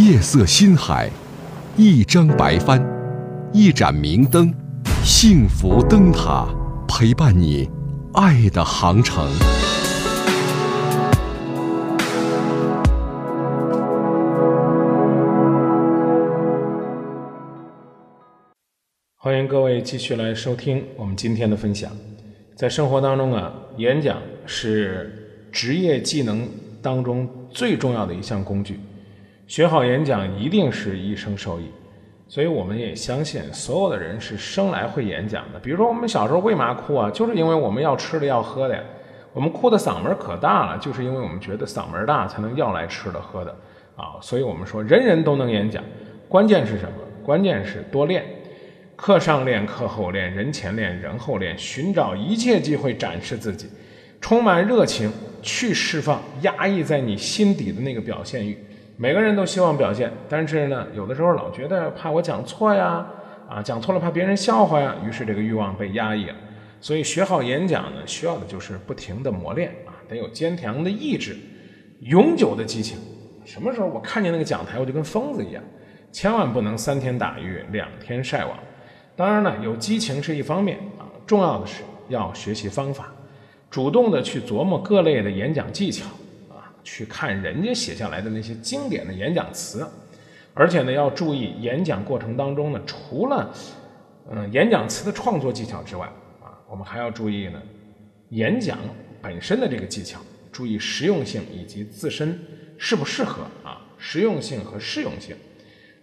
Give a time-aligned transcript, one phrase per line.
[0.00, 1.10] 夜色心海，
[1.76, 2.82] 一张白帆，
[3.52, 4.50] 一盏明灯，
[5.04, 6.48] 幸福灯塔
[6.88, 7.68] 陪伴你
[8.14, 9.28] 爱的航程。
[19.18, 21.92] 欢迎各位继续来收听我们今天的分享。
[22.56, 26.48] 在生活当中啊，演讲是职业技能
[26.80, 28.80] 当中最重要的一项工具。
[29.50, 31.64] 学好演讲一定是一生受益，
[32.28, 35.58] 所以我们也相信所有的人是生来会演讲的。
[35.58, 37.10] 比如说我们小时候为嘛哭啊？
[37.10, 38.80] 就是因为我们要吃的要喝的呀。
[39.32, 43.50] 我们哭的嗓门可大了，就是因为我们觉得嗓门大才能要来吃的喝的
[43.96, 44.22] 啊。
[44.22, 45.82] 所以我们说人人都能演讲，
[46.28, 46.92] 关键是什么？
[47.24, 48.24] 关键是多练。
[48.94, 53.66] 课上练，课后练，人前练，人后练，寻找一切机会展示自己，
[54.20, 58.56] 充满热情，去释放压抑在你心底的那个表现欲。
[59.02, 63.06] 每个人都希望表现，但是呢，有的时候老觉得怕我讲错呀，
[63.48, 66.34] 啊，讲错了怕别人笑话呀，于是这个欲望被压抑了。
[66.82, 71.34] 所以学好演讲呢，需要的就是不停的磨练啊，得有坚强的意志，
[72.00, 72.98] 永久的激情。
[73.46, 75.64] 什么时候我看见那个讲台，我就跟疯子一样，
[76.12, 78.54] 千万不能三天打鱼两天晒网。
[79.16, 83.10] 当然呢，有激情是一方面啊，重要的是要学习方法，
[83.70, 86.04] 主动的去琢磨各类的演讲技巧，
[86.82, 89.86] 去看人家写下来的那些经典的演讲词，
[90.54, 93.52] 而且呢，要注意演讲过程当中呢，除了
[94.30, 96.06] 嗯演讲词的创作技巧之外
[96.42, 97.60] 啊，我们还要注意呢
[98.30, 98.78] 演讲
[99.20, 100.20] 本身的这个技巧，
[100.50, 102.38] 注意实用性以及自身
[102.78, 105.36] 适不适合啊，实用性和适用性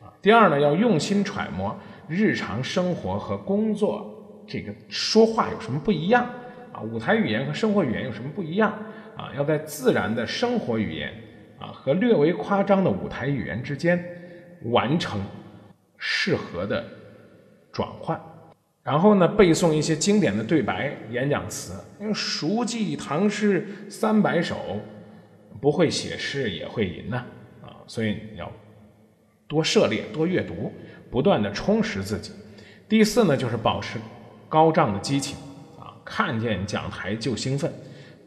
[0.01, 0.13] 啊。
[0.21, 1.77] 第二呢，要用心揣摩。
[2.09, 6.25] 日常生活和工作，这个说话有什么不一样
[6.71, 6.79] 啊？
[6.79, 8.73] 舞台语言和生活语言有什么不一样
[9.17, 9.31] 啊？
[9.35, 11.11] 要在自然的生活语言
[11.59, 14.03] 啊和略微夸张的舞台语言之间
[14.65, 15.19] 完成
[15.97, 16.83] 适合的
[17.71, 18.19] 转换，
[18.83, 24.79] 然后呢，背诵一些经典的对白、演讲词，因为熟记唐诗三百首，
[25.59, 27.17] 不会写诗也会吟呐
[27.61, 28.51] 啊，所以你要
[29.47, 30.71] 多涉猎、多阅读。
[31.09, 32.33] 不断的充实自己。
[32.89, 33.97] 第四呢，就是保持
[34.49, 35.37] 高涨的激情
[35.79, 37.71] 啊，看见讲台就兴奋，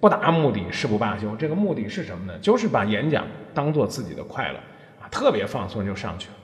[0.00, 1.36] 不达目的誓不罢休。
[1.36, 2.38] 这个目的是什么呢？
[2.40, 4.58] 就是把演讲当做自己的快乐
[5.00, 6.34] 啊，特别放松就上去了。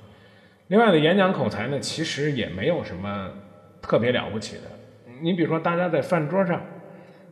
[0.68, 3.30] 另外的演讲口才呢，其实也没有什么
[3.80, 4.62] 特别了不起的。
[5.22, 6.60] 你比如说，大家在饭桌上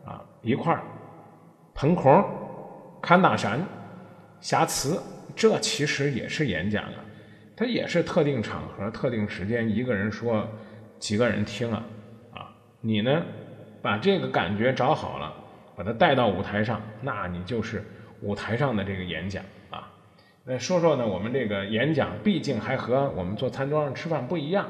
[0.04, 0.82] 啊一块儿
[1.74, 2.24] 捧红、
[3.02, 3.60] 侃大山、
[4.40, 5.02] 瑕疵，
[5.36, 7.04] 这其实也是演讲啊。
[7.56, 10.48] 它也是特定场合、特定时间，一个人说，
[10.98, 11.84] 几个人听啊，
[12.32, 12.48] 啊，
[12.80, 13.22] 你呢，
[13.82, 15.32] 把这个感觉找好了，
[15.76, 17.84] 把它带到舞台上，那你就是
[18.22, 19.90] 舞台上的这个演讲啊。
[20.44, 24.66] 那说说呢，我们这个演讲，毕竟还和我们坐餐桌上吃饭不一样，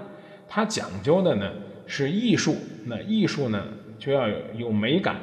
[0.48, 1.52] 它讲究的呢
[1.86, 2.56] 是艺术，
[2.86, 3.66] 那艺术呢
[3.98, 5.16] 就要有有美感，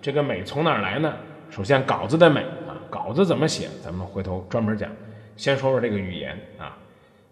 [0.00, 1.16] 这个美从哪儿来呢？
[1.50, 4.90] 首先稿子的美啊，稿子怎么写，咱们回头专门讲。
[5.36, 6.76] 先说说这个语言啊。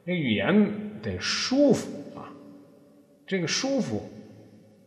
[0.07, 0.71] 这语言
[1.03, 2.31] 得舒服啊，
[3.27, 4.09] 这个舒服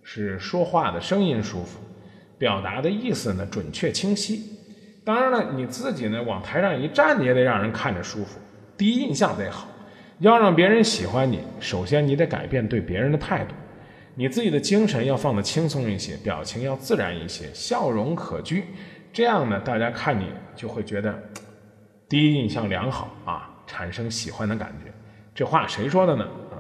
[0.02, 1.78] 是说话的声音舒服，
[2.40, 4.58] 表达的意思呢准确清晰。
[5.06, 8.40] 当然了，你自己呢往台上一站，你也得让人看着舒服，
[8.78, 9.68] 第一印象得好。
[10.20, 13.54] 要让别人喜欢你，首先你得改变对别人的态度，
[14.16, 18.64] 你自己的精神要放得轻松一些，表情要自然一些，笑容可掬，
[19.14, 21.18] 这样呢，大家看你就会觉得
[22.10, 24.92] 第一印象良好啊，产生喜欢的感觉。
[25.34, 26.26] 这话谁说的呢？
[26.52, 26.60] 啊，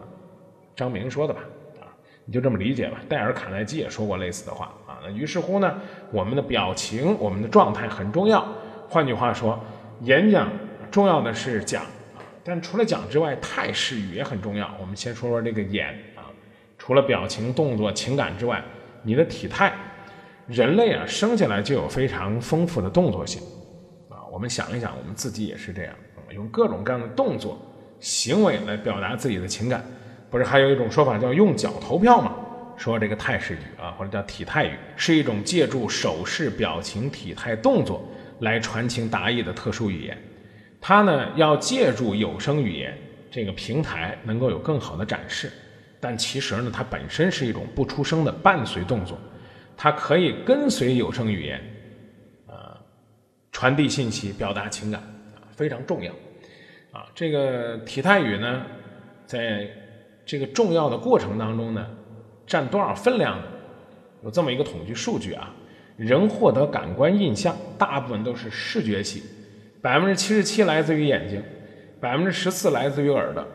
[0.76, 1.42] 张明说的吧？
[1.82, 1.92] 啊，
[2.24, 3.02] 你就这么理解吧。
[3.10, 4.74] 戴尔·卡耐基也说过类似的话
[5.04, 5.80] 那于是乎呢，
[6.12, 8.46] 我们的表情、我们的状态很重要。
[8.88, 9.60] 换句话说，
[10.02, 10.50] 演讲
[10.90, 11.84] 重要的是讲，
[12.44, 14.70] 但除了讲之外，态势语也很重要。
[14.80, 16.28] 我们先说说这个演啊，
[16.78, 18.64] 除了表情、动作、情感之外，
[19.04, 19.74] 你的体态，
[20.48, 23.42] 人类啊生下来就有非常丰富的动作性
[24.10, 24.26] 啊。
[24.32, 25.94] 我们想一想，我们自己也是这样，
[26.32, 27.58] 用各种各样的动作。
[28.00, 29.84] 行为来表达自己的情感，
[30.30, 32.34] 不是还有一种说法叫用脚投票吗？
[32.80, 38.10] 说这个态势语啊，或者叫体态语，是一种借助手势、表情、体态、动作
[38.40, 40.18] 来传情达意的特殊语言。
[40.80, 42.98] 它呢要借助有声语言
[43.30, 45.52] 这个平台能够有更好的展示，
[46.00, 49.18] 但其实呢它本身是一种不出声的伴随动作，
[49.76, 51.62] 它可以跟随有声语言，
[52.48, 52.56] 呃，
[53.52, 55.02] 传递信息、表达情感
[55.36, 56.14] 啊，非常重要。
[56.94, 58.66] 啊，这个体态语呢，
[59.26, 59.70] 在
[60.26, 61.86] 这个重要的过程当中呢，
[62.50, 63.40] 占多少分量？
[64.24, 65.54] 有这么一个统计数据啊，
[65.96, 69.24] 人获得感官印象大部分都是视觉系，
[69.82, 71.42] 百分之七十七来自于眼睛，
[72.02, 73.46] 百分之十四来自于耳朵，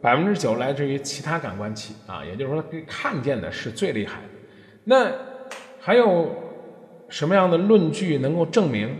[0.00, 4.28] 百分之九来自于其他感官器啊，也就是说，看见的是最厉害的。
[4.84, 5.10] 那
[5.80, 6.30] 还有
[7.08, 8.96] 什么样的论据能够证明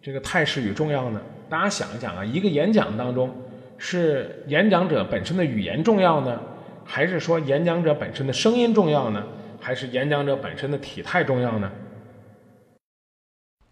[0.00, 1.20] 这个态势与重要呢？
[1.50, 3.30] 大家想一想啊，一个演讲当中，
[3.76, 6.40] 是演讲者本身的语言重要呢，
[6.90, 9.22] 还是说演讲者本身的声音重要呢，
[9.60, 11.70] 还是演讲者本身的体态重要呢？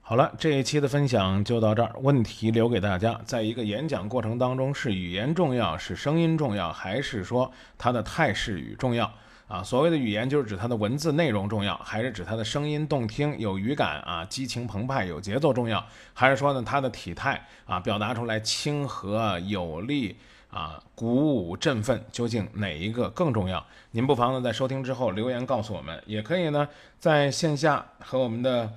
[0.03, 1.97] 好了，这一期的分享就到这儿。
[2.03, 9.11] 问题留给大家：在一个演讲过程当中，是语言重要，是声音重要，还是说它的态势与重要？
[9.49, 15.83] 啊，所谓的语言就是指它的文字内容重要，还是指它的声音动听有语感啊，激情澎湃有节奏重要？
[16.12, 20.17] 还是说呢，它的体态啊，表达出来亲和有力
[20.56, 21.06] 啊，鼓
[21.37, 22.03] 舞振奋？
[22.11, 23.62] 究竟哪一个更重要？
[23.91, 26.67] 您不妨呢在收听之后留言告诉我们，也可以呢
[26.99, 28.73] 在线下和我们的。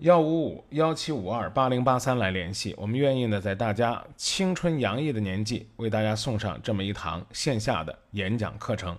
[0.00, 8.94] 幺五五幺七五二八零八三来联系，我们愿意呢，在大家青春洋溢的年纪，为大家送上这么一堂线下的演讲课程。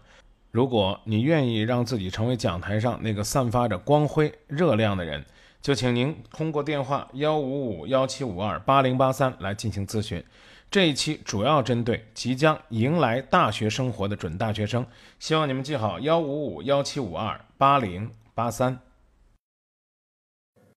[0.49, 5.23] 如果你愿意让自己成为讲台上那个散发着光辉热量的人，
[5.61, 10.23] 就请您通过电话幺五五幺七五二八零八三来进行咨询。
[10.69, 14.85] 这一期主要针对即将迎来大学生活的准大学生，
[15.19, 18.79] 希望你们记好幺五五幺七五二八零八三。